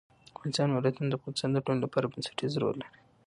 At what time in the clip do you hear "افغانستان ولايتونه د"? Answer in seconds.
0.35-1.13